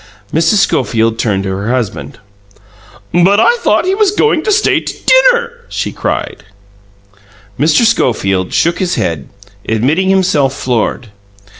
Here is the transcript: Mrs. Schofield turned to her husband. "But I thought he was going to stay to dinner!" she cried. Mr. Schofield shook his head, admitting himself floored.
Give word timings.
Mrs. 0.33 0.55
Schofield 0.55 1.19
turned 1.19 1.43
to 1.43 1.51
her 1.51 1.69
husband. 1.69 2.17
"But 3.13 3.39
I 3.39 3.55
thought 3.57 3.85
he 3.85 3.93
was 3.93 4.09
going 4.09 4.41
to 4.41 4.51
stay 4.51 4.79
to 4.79 4.93
dinner!" 5.05 5.51
she 5.69 5.91
cried. 5.91 6.43
Mr. 7.59 7.85
Schofield 7.85 8.51
shook 8.51 8.79
his 8.79 8.95
head, 8.95 9.29
admitting 9.69 10.09
himself 10.09 10.55
floored. 10.55 11.09